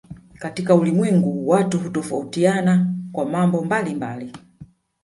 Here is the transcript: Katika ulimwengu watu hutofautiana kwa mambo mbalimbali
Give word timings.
Katika 0.39 0.75
ulimwengu 0.75 1.47
watu 1.49 1.79
hutofautiana 1.79 2.93
kwa 3.11 3.25
mambo 3.25 3.65
mbalimbali 3.65 4.33